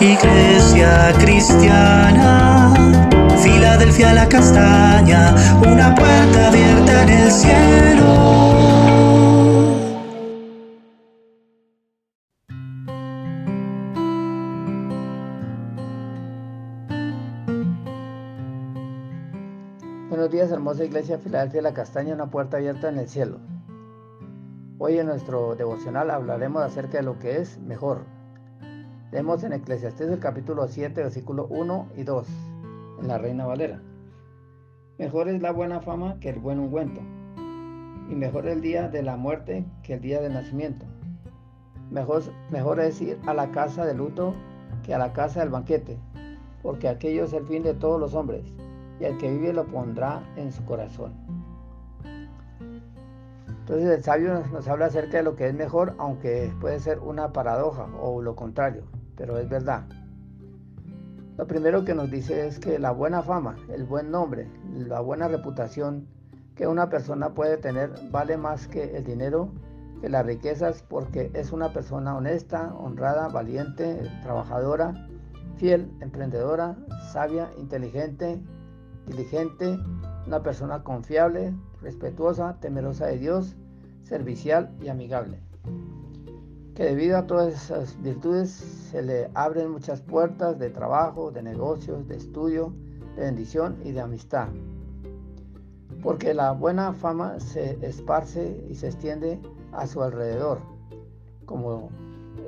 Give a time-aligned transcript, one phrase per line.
[0.00, 2.74] Iglesia cristiana,
[3.40, 8.74] Filadelfia la castaña, una puerta abierta en el cielo.
[20.08, 23.38] Buenos días, hermosa Iglesia Filadelfia la castaña, una puerta abierta en el cielo.
[24.78, 28.23] Hoy en nuestro devocional hablaremos acerca de lo que es mejor.
[29.14, 32.26] Leemos en Eclesiastés el capítulo 7, versículo 1 y 2,
[33.00, 33.80] en la Reina Valera.
[34.98, 37.00] Mejor es la buena fama que el buen ungüento,
[38.10, 40.84] y mejor el día de la muerte que el día del nacimiento.
[41.92, 44.34] Mejor, mejor es ir a la casa de luto
[44.82, 45.96] que a la casa del banquete,
[46.60, 48.42] porque aquello es el fin de todos los hombres,
[48.98, 51.12] y el que vive lo pondrá en su corazón.
[53.46, 57.32] Entonces el sabio nos habla acerca de lo que es mejor, aunque puede ser una
[57.32, 58.82] paradoja o lo contrario
[59.16, 59.84] pero es verdad.
[61.36, 65.26] Lo primero que nos dice es que la buena fama, el buen nombre, la buena
[65.26, 66.06] reputación
[66.54, 69.50] que una persona puede tener vale más que el dinero,
[70.00, 75.08] que las riquezas, porque es una persona honesta, honrada, valiente, trabajadora,
[75.56, 76.76] fiel, emprendedora,
[77.12, 78.40] sabia, inteligente,
[79.06, 79.76] diligente,
[80.26, 83.56] una persona confiable, respetuosa, temerosa de Dios,
[84.04, 85.43] servicial y amigable
[86.74, 92.06] que debido a todas esas virtudes se le abren muchas puertas de trabajo, de negocios,
[92.08, 92.72] de estudio,
[93.16, 94.48] de bendición y de amistad.
[96.02, 99.40] Porque la buena fama se esparce y se extiende
[99.72, 100.58] a su alrededor,
[101.46, 101.90] como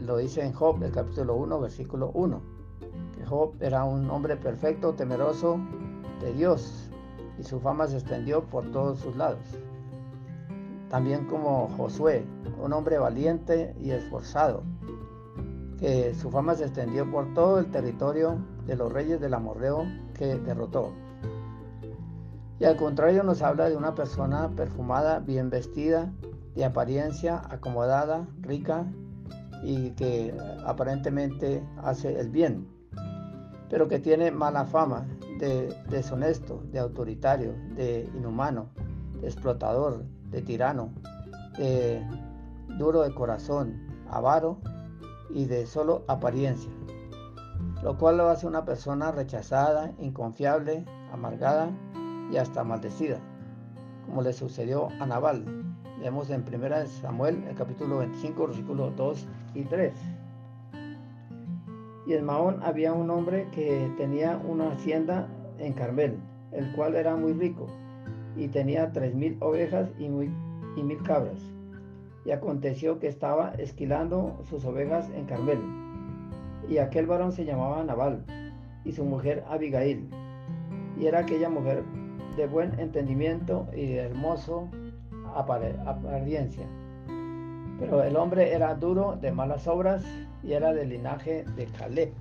[0.00, 2.42] lo dice en Job, el capítulo 1, versículo 1,
[3.16, 5.58] que Job era un hombre perfecto, temeroso
[6.20, 6.90] de Dios,
[7.38, 9.58] y su fama se extendió por todos sus lados
[10.94, 12.24] también como Josué,
[12.62, 14.62] un hombre valiente y esforzado,
[15.76, 19.86] que su fama se extendió por todo el territorio de los reyes del Amorreo
[20.16, 20.92] que derrotó.
[22.60, 26.12] Y al contrario nos habla de una persona perfumada, bien vestida,
[26.54, 28.86] de apariencia acomodada, rica
[29.64, 30.32] y que
[30.64, 32.68] aparentemente hace el bien,
[33.68, 35.08] pero que tiene mala fama
[35.40, 38.68] de deshonesto, de autoritario, de inhumano,
[39.20, 40.90] de explotador, de tirano,
[41.56, 42.04] de
[42.76, 44.58] duro de corazón, avaro
[45.30, 46.70] y de solo apariencia,
[47.82, 51.70] lo cual lo hace una persona rechazada, inconfiable, amargada
[52.32, 53.20] y hasta maldecida,
[54.06, 55.44] como le sucedió a Nabal.
[56.00, 59.94] Vemos en 1 Samuel, el capítulo 25, versículos 2 y 3.
[62.06, 65.28] Y en Mahón había un hombre que tenía una hacienda
[65.58, 66.18] en Carmel,
[66.50, 67.68] el cual era muy rico
[68.36, 71.40] y tenía tres mil ovejas y, mil cabras.
[72.24, 75.58] Y aconteció que estaba esquilando sus ovejas en Carmel.
[76.68, 78.24] Y aquel varón se llamaba Nabal,
[78.84, 80.08] y su mujer Abigail.
[80.98, 81.84] Y era aquella mujer
[82.36, 84.68] de buen entendimiento y de hermoso
[85.34, 86.66] apariencia.
[87.78, 90.04] Pero el hombre era duro, de malas obras,
[90.42, 92.12] y era del linaje de Caleb.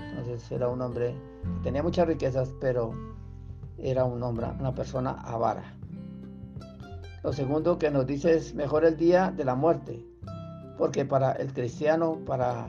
[0.00, 1.14] Entonces era un hombre
[1.56, 2.92] que tenía muchas riquezas, pero
[3.82, 5.76] era un hombre, una persona avara.
[7.22, 10.06] Lo segundo que nos dice es mejor el día de la muerte,
[10.78, 12.68] porque para el cristiano, para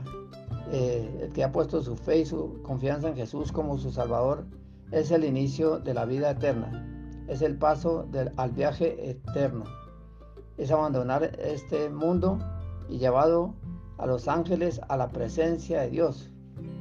[0.70, 4.44] eh, el que ha puesto su fe y su confianza en Jesús como su Salvador,
[4.90, 6.86] es el inicio de la vida eterna,
[7.28, 8.06] es el paso
[8.36, 9.64] al viaje eterno,
[10.58, 12.38] es abandonar este mundo
[12.90, 13.54] y llevado
[13.96, 16.30] a los ángeles a la presencia de Dios,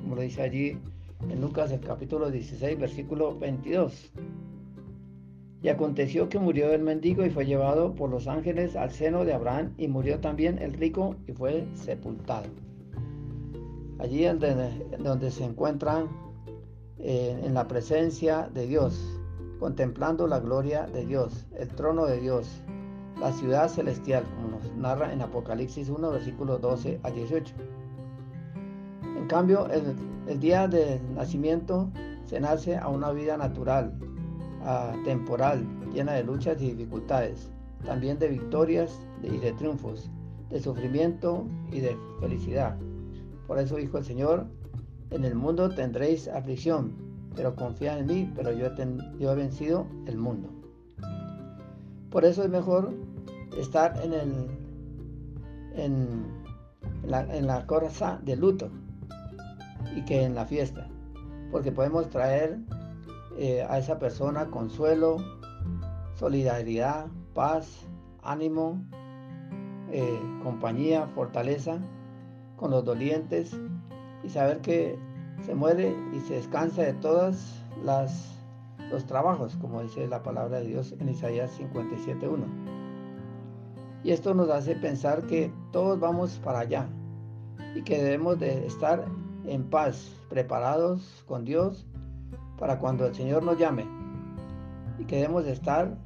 [0.02, 0.78] como lo dice allí
[1.30, 4.12] en Lucas el capítulo 16, versículo 22.
[5.62, 9.34] Y aconteció que murió el mendigo y fue llevado por los ángeles al seno de
[9.34, 12.48] Abraham y murió también el rico y fue sepultado.
[14.00, 16.09] Allí donde, donde se encuentran
[16.98, 19.20] eh, en la presencia de Dios,
[19.59, 22.64] contemplando la gloria de Dios, el trono de Dios,
[23.20, 27.53] la ciudad celestial, como nos narra en Apocalipsis 1, versículos 12 a 18.
[29.31, 29.66] En cambio,
[30.28, 31.90] el, día del nacimiento
[32.26, 33.97] se nace a una vida natural,
[35.06, 37.50] temporal, llena de luchas y dificultades,
[37.85, 40.09] también de victorias y de triunfos,
[40.50, 42.76] de sufrimiento y de felicidad.
[43.47, 44.47] Por eso dijo el Señor,
[45.11, 46.91] en el mundo tendréis aflicción,
[47.34, 50.50] pero confía en mí, pero yo he, vencido el mundo.
[52.09, 52.94] Por eso es mejor
[53.58, 54.11] estar en,
[57.08, 58.70] la, en la cosa de luto,
[59.96, 60.88] y que en la fiesta,
[61.52, 62.59] porque podemos traer
[63.38, 65.17] eh, a esa persona consuelo,
[66.16, 67.88] solidaridad, paz,
[68.23, 68.84] ánimo,
[69.91, 71.79] eh, compañía, fortaleza
[72.58, 73.55] con los dolientes
[74.23, 74.97] y saber que
[75.46, 78.32] se muere y se descansa de todas las
[78.91, 82.44] los trabajos, como dice la palabra de Dios en Isaías 57.1.
[84.03, 86.87] Y esto nos hace pensar que todos vamos para allá
[87.76, 89.05] y que debemos de estar
[89.46, 91.85] en paz, preparados con Dios
[92.58, 93.85] para cuando el Señor nos llame.
[94.99, 95.97] Y que debemos de estar,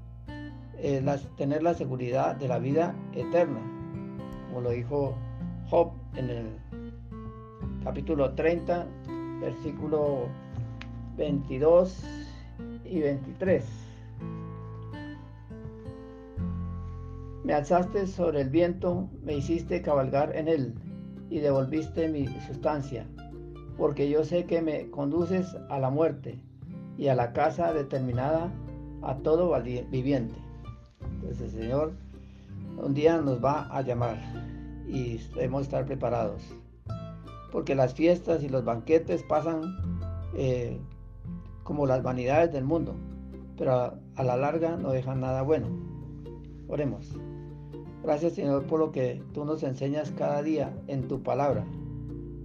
[0.77, 1.03] eh,
[1.37, 3.59] tener la seguridad de la vida eterna,
[4.47, 5.15] como lo dijo
[5.69, 6.45] Job en el
[7.83, 8.87] capítulo 30,
[9.41, 10.27] versículo
[11.17, 12.03] 22
[12.85, 13.65] y 23.
[17.43, 20.73] Me alzaste sobre el viento, me hiciste cabalgar en él
[21.29, 23.07] y devolviste mi sustancia,
[23.77, 26.39] porque yo sé que me conduces a la muerte
[26.97, 28.51] y a la casa determinada
[29.01, 29.53] a todo
[29.91, 30.35] viviente.
[31.01, 31.93] Entonces el Señor
[32.77, 34.17] un día nos va a llamar
[34.87, 36.41] y debemos estar preparados,
[37.51, 39.61] porque las fiestas y los banquetes pasan
[40.35, 40.79] eh,
[41.63, 42.95] como las vanidades del mundo,
[43.57, 45.67] pero a, la larga no dejan nada bueno.
[46.67, 47.17] Oremos.
[48.03, 51.65] Gracias Señor por lo que tú nos enseñas cada día en tu palabra,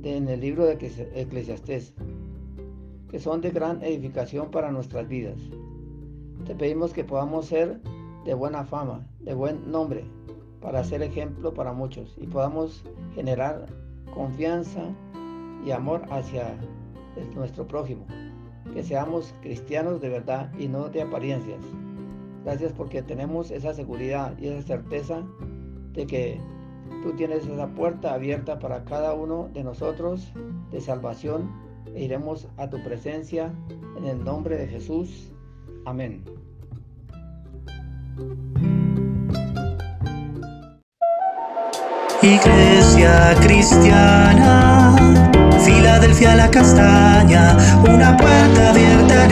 [0.02, 0.72] en el libro de
[1.14, 1.94] Eclesiastés,
[3.10, 5.38] que son de gran edificación para nuestras vidas.
[6.46, 7.80] Te pedimos que podamos ser
[8.24, 10.04] de buena fama, de buen nombre,
[10.60, 13.66] para ser ejemplo para muchos y podamos generar
[14.14, 14.82] confianza
[15.64, 16.54] y amor hacia
[17.34, 18.06] nuestro prójimo
[18.72, 21.60] que seamos cristianos de verdad y no de apariencias.
[22.44, 25.22] Gracias porque tenemos esa seguridad y esa certeza
[25.92, 26.40] de que
[27.02, 30.32] tú tienes esa puerta abierta para cada uno de nosotros
[30.70, 31.50] de salvación
[31.94, 33.52] e iremos a tu presencia
[33.96, 35.32] en el nombre de Jesús.
[35.84, 36.24] Amén.
[42.22, 44.94] Iglesia cristiana
[45.64, 49.30] Filadelfia la castaña, una puerta abierta en